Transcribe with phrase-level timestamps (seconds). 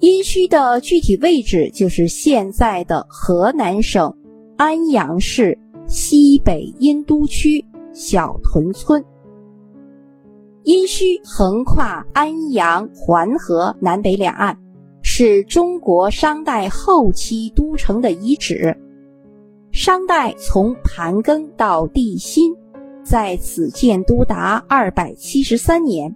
[0.00, 4.12] 殷墟的具体位置就是现在的河南省
[4.56, 5.56] 安阳市
[5.86, 9.02] 西北殷都区小屯村。
[10.64, 14.58] 殷墟横跨安阳、环河南北两岸，
[15.02, 18.76] 是中国商代后期都城的遗址。
[19.70, 22.52] 商代从盘庚到帝辛，
[23.04, 26.14] 在此建都达二百七十三年，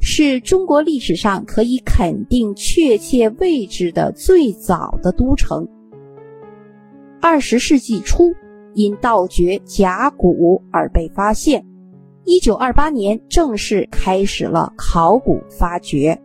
[0.00, 5.68] 是中国历史上可以肯定确切位置的最早的都城。
[7.20, 8.34] 二十世纪初，
[8.74, 11.64] 因盗掘甲骨而被发现。
[12.24, 16.20] 一九二八年正式开始了考古发掘。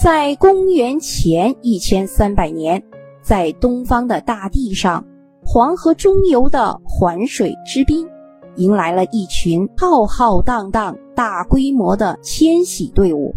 [0.00, 2.82] 在公元前一千三百年，
[3.22, 5.04] 在东方的大地上，
[5.42, 8.08] 黄河中游的环水之滨，
[8.60, 13.34] 迎来了一群浩浩荡荡、大规模的迁徙队伍。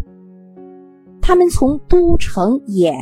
[1.22, 2.94] 他们从都城兖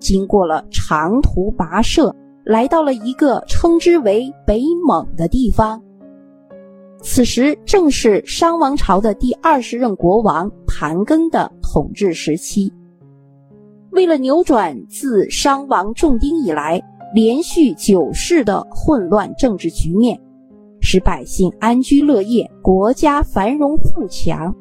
[0.00, 5.82] 经过了长途跋涉，来到了一个称之为北蒙的地方。
[7.02, 12.72] 此时正是商王朝的第二十任国王盘庚的统治时期。
[13.90, 16.80] 为了扭转自商王重丁以来
[17.14, 20.18] 连续九世的混乱政治局面，
[20.90, 24.56] 使百姓安居乐业、国家繁荣富强，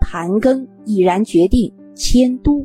[0.00, 2.64] 盘庚毅然决定迁都，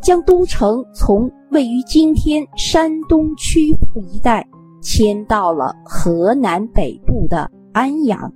[0.00, 4.46] 将都城从位于今天山东曲阜一带
[4.80, 7.50] 迁到了河南北部的。
[7.72, 8.32] 安阳，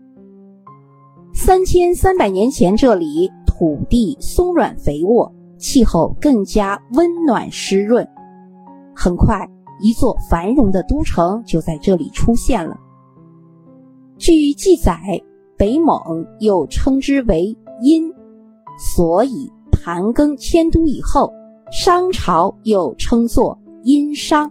[1.33, 8.05] 三千三百年前，这里土地松软肥沃，气候更加温暖湿润。
[8.97, 9.49] 很快，
[9.81, 12.81] 一座繁荣的都城就在这里出现了。
[14.19, 14.99] 据记载，
[15.57, 18.13] 北蒙又称之为殷，
[18.79, 21.33] 所以盘庚迁都以后，
[21.71, 24.51] 商朝又称作殷商。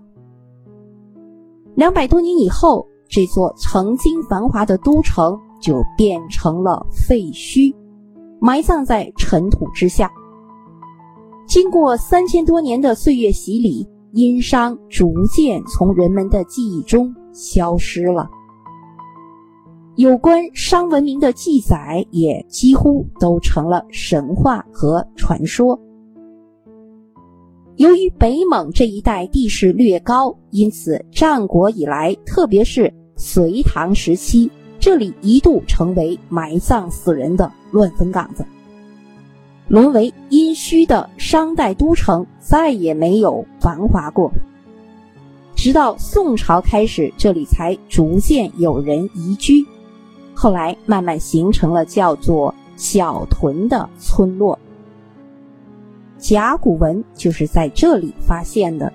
[1.76, 2.88] 两百多年以后。
[3.10, 7.72] 这座曾经繁华的都城就变成了废墟，
[8.42, 10.12] 埋葬在尘土之下。
[11.46, 18.28] 经过三千多年的岁月洗礼，殷商逐渐从人们的记忆中消失了。
[19.96, 25.80] 有关商文明的记载也几乎都成了神话和传说。
[27.76, 34.50] 由于北蒙这一带地势略高，因此战国以来，特别是隋唐时期，
[34.80, 38.44] 这里一度成为埋葬死人的乱坟岗子，
[39.68, 44.32] 沦为殷墟的商代都城，再也没有繁华过。
[45.56, 49.66] 直到宋朝开始，这里才逐渐有人移居，
[50.34, 54.58] 后来慢慢形成了叫做小屯的村落。
[56.18, 58.92] 甲骨文就是在这里发现的。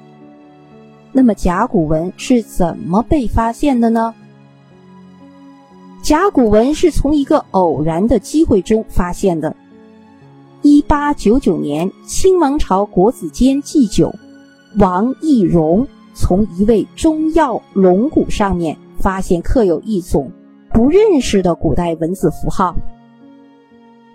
[1.13, 4.15] 那么甲骨文是怎么被发现的呢？
[6.03, 9.55] 甲骨文是从一个偶然的机会中发现的。
[10.63, 14.15] 一八九九年，清王朝国子监祭酒
[14.79, 20.31] 王懿荣从一位中药龙骨上面发现刻有一种
[20.73, 22.77] 不认识的古代文字符号。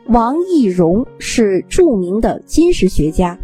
[0.08, 3.38] 王懿荣是著名的金石学家。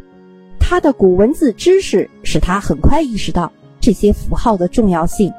[0.60, 5.32] 他的古文字知识使他很快意识到这些符号的重要性。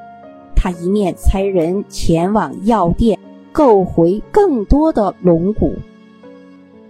[0.57, 3.19] 他一面差人前往药店
[3.53, 5.75] 购回更多的龙骨，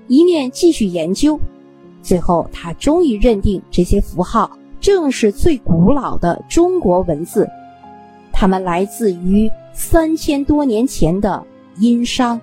[0.08, 1.38] 一面继续研究。
[2.02, 7.48] 最后，他终于认定这些符号正是最古老的中国文字，
[8.32, 11.44] 它们来自于三千多年前的
[11.78, 12.40] 殷商。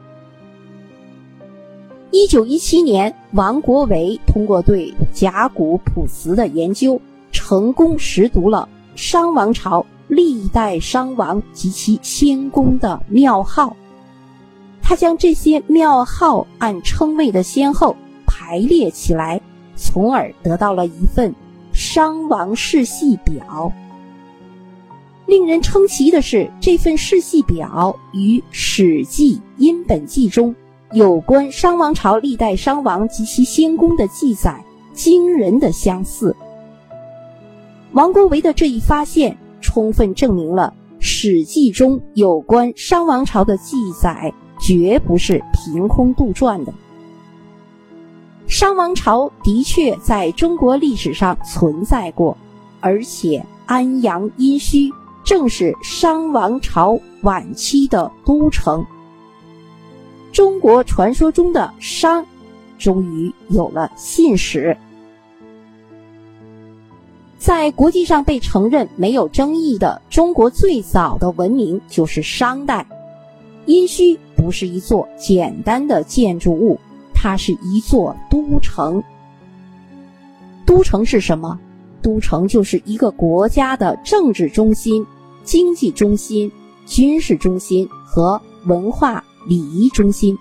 [2.12, 7.00] 一九一七年，王国维通过对甲骨卜辞的研究，
[7.32, 13.76] 成功识读了商王朝历代商王及其先公的庙号。
[14.82, 17.96] 他将这些庙号按称谓的先后
[18.26, 19.42] 排列起来，
[19.76, 21.36] 从而得到了一份
[21.74, 23.72] 商王世系表。
[25.28, 30.56] 令人称奇的是，这份世系表与《史记·殷本纪》中。
[30.94, 34.64] 有关商王朝历代商王及其先公的记载
[34.94, 36.34] 惊人的相似。
[37.92, 46.74] 王国维的这一发现，充分证明了《史记》中有关商王朝的记载绝不是凭空杜撰的。
[48.48, 52.38] 商王朝的确在中国历史上存在过，
[52.80, 54.90] 而且安阳殷墟
[55.28, 58.82] 正是商王朝晚期的都城。
[60.32, 62.26] 中国传说中的商，
[62.80, 64.78] 终于有了信史。
[67.38, 72.88] 在国际上被承认没有争议的中国最早的文明就是商代。
[73.66, 76.80] 殷墟不是一座简单的建筑物，
[77.14, 79.04] 它是一座都城。
[80.66, 81.60] 都城是什么？
[82.02, 85.06] 都城就是一个国家的政治中心、
[85.48, 86.52] 经济中心、
[86.86, 90.38] 军事中心和文化礼仪中心。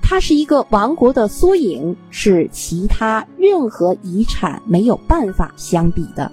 [0.00, 6.32] 它是一个王国的缩影，是其他任何遗产没有办法相比的。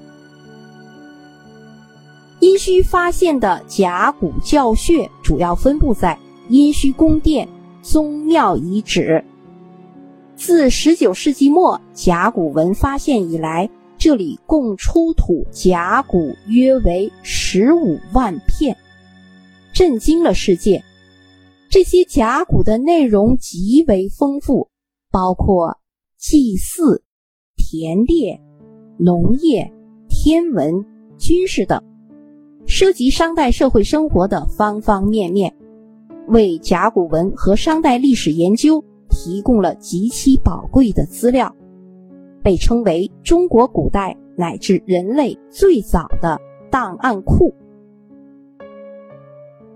[2.39, 7.47] 殷墟发现的甲骨教穴主要分布在殷墟宫殿、
[7.81, 9.24] 宗庙遗址。
[10.38, 13.69] 自19世纪末甲骨文发现以来，
[14.01, 18.75] 这里共出土甲骨约为15万片，
[19.75, 20.83] 震惊了世界。
[21.69, 24.69] 这些甲骨的内容极为丰富，
[25.12, 25.77] 包括
[26.18, 27.03] 祭祀、
[27.56, 28.42] 田猎、
[28.98, 29.71] 农业、
[30.09, 30.83] 天文、
[31.19, 31.80] 军事等，
[32.65, 35.56] 涉及商代社会生活的方方面面，
[36.27, 41.56] 为甲骨文和商代历史研究提供了极其宝贵的资料，
[42.43, 46.39] 被称为中国古代乃至人类最早的
[46.69, 47.53] 档案库。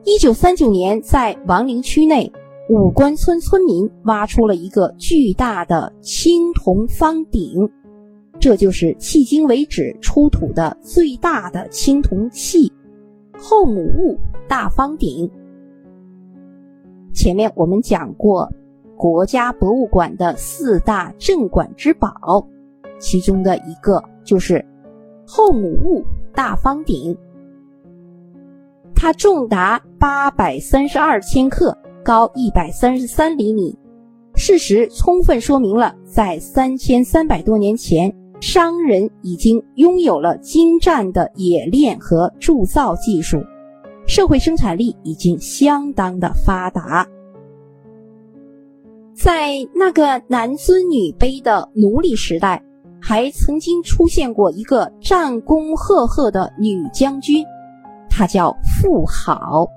[0.04, 2.32] 一九三九年，在王陵区内
[2.70, 7.70] 五官村村民挖出了一个巨大的青铜方鼎，
[8.40, 12.72] 这就是迄今为止出土的最大的青铜器——
[13.38, 15.30] 后母戊大方鼎。
[17.14, 18.52] 前面我们讲过，
[18.96, 22.48] 国家博物馆的四大镇馆之宝，
[23.06, 24.66] 其中的一个就是
[25.28, 26.04] 后母戊
[26.34, 27.16] 大方鼎。
[28.96, 33.78] 它重达八百三十二千克，高一百三十三厘米。
[34.34, 38.12] 事实充分说明了，在三千三百多年前，
[38.42, 43.38] 商人已经拥有了精湛的冶炼和铸造技术，
[44.08, 47.08] 社会生产力已经相当的发达。
[49.14, 52.62] 在那个男尊女卑的奴隶时代，
[53.08, 57.46] 还曾经出现过一个战功赫赫的女将军。
[58.10, 59.68] 她叫妇好。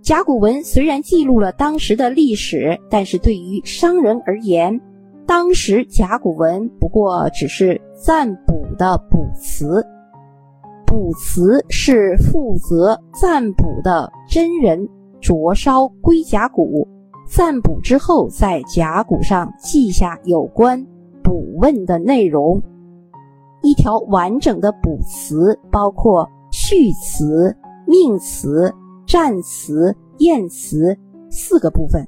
[0.00, 4.80] 甲骨文虽然记录了当时的历史，但是对于商人而言，
[5.26, 9.86] 当时甲骨文不过只是占卜的卜辞。
[10.86, 14.88] 卜辞是负责占卜的真人
[15.20, 16.88] 灼烧龟甲骨，
[17.28, 20.86] 占卜之后在甲骨上记下有关
[21.24, 22.62] 卜问的内容。
[23.62, 26.30] 一条完整的卜辞包括。
[26.56, 28.72] 序词、命词、
[29.08, 30.96] 战词、验词
[31.28, 32.06] 四个部分，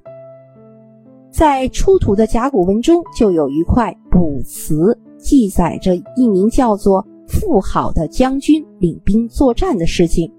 [1.33, 10.33] 在出土的甲骨文中就有一块卜辞，记载着一名叫做富好的将军领兵作战的事情。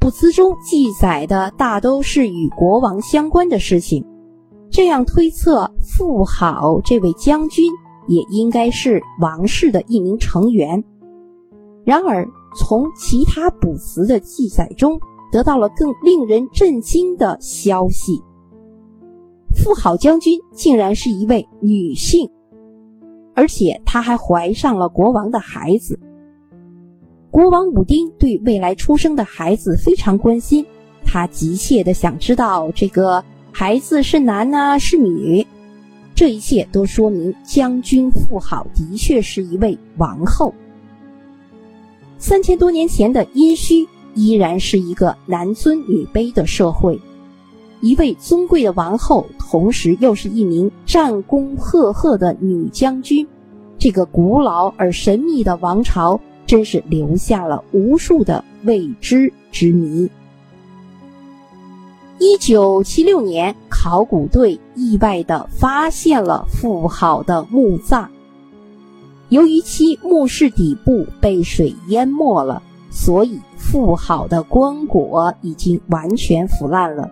[0.00, 4.04] 卜辞中记载的大都是与国王相关的事情，
[4.72, 7.70] 这样推测，富好这位将军
[8.08, 10.82] 也应该是王室的一名成员。
[11.84, 12.26] 然而。
[12.54, 15.00] 从其他卜辞的记载中，
[15.32, 18.22] 得到了更令人震惊的消息：
[19.56, 22.28] 富好将军竟然是一位女性，
[23.34, 25.98] 而且她还怀上了国王的孩子。
[27.30, 30.62] 国王武丁对未来出生的孩子非常关心，
[31.06, 35.46] 他急切的想知道这个孩子是男呢是女。
[36.14, 40.54] 这一切都说明将军富好的确是一位王后。
[42.18, 47.00] 三千多年前的殷墟依然是一个男尊女卑的社会，
[47.80, 53.26] 一位尊贵的王后，同时又是一名战功赫赫的女将军，
[53.78, 60.08] 这个古老而神秘的王朝真是留下了无数的未知之谜。
[62.24, 68.08] 一九七六年，考古队意外地发现了妇好的墓葬。
[69.28, 72.62] 由于其墓室底部被水淹没了，
[72.92, 77.10] 所以富好的棺椁已经完全腐烂了。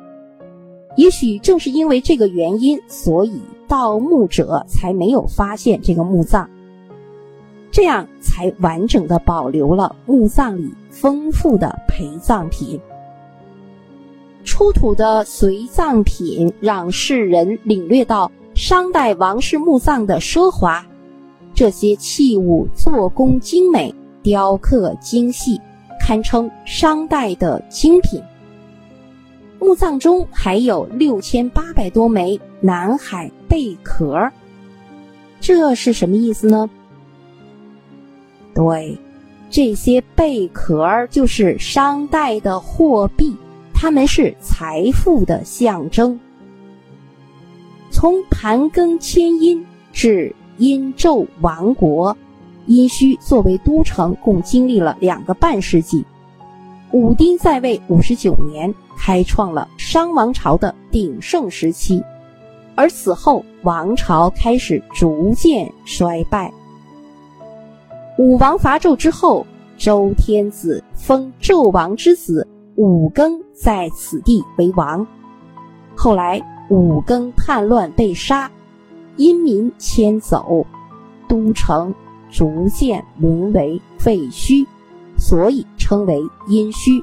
[0.95, 6.47] 也许正是因为这个原因，所以盗墓者才没有发现这个墓葬，
[7.73, 12.81] 这样才完整的保留了墓葬里丰富的陪葬品。
[14.45, 20.85] 出土的随葬品让世人领略到商代王室墓葬的奢华。
[21.55, 25.61] 这些器物做工精美，雕刻精细，
[26.01, 28.23] 堪称商代的精品。
[29.59, 34.31] 墓葬中还有六千八百多枚南海贝壳。
[35.39, 36.71] 这是什么意思呢？
[38.55, 38.99] 对，
[39.51, 43.37] 这些贝壳就是商代的货币，
[43.81, 46.21] 它们是财富的象征。
[47.91, 52.15] 从盘庚迁殷至殷纣亡国，
[52.67, 56.05] 殷墟作为都城，共经历了两个半世纪。
[56.93, 62.05] 武丁在位五十九年，开创了商王朝的鼎盛时期，
[62.75, 66.53] 而此后王朝开始逐渐衰败。
[68.19, 69.47] 武王伐纣之后，
[69.79, 72.47] 周天子封纣王之子
[72.77, 75.07] 武庚在此地为王。
[75.97, 76.41] 后来。
[76.73, 78.49] 五更叛乱被杀，
[79.17, 80.65] 殷民迁走，
[81.29, 81.93] 都城
[82.31, 84.65] 逐渐沦为废墟，
[85.19, 87.03] 所以称为殷墟。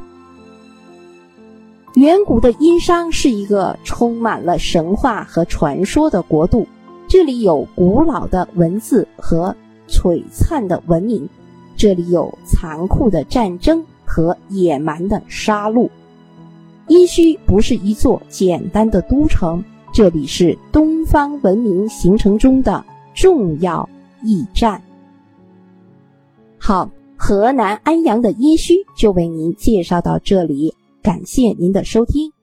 [1.96, 6.66] 远古的殷商是一个充满了神话和传说的国度，
[7.10, 9.54] 这里有古老的文字和
[9.90, 11.28] 璀璨的文明，
[11.76, 13.86] 这里有残酷的战争
[14.18, 15.88] 和野蛮的杀戮。
[16.88, 22.84] 殷墟不是一座简单的都城，这里是东方文明形成中的
[23.14, 23.88] 重要
[24.24, 24.82] 驿站。
[26.58, 32.37] 好，河南安阳的殷墟就为您介绍到这里，感谢您的收听。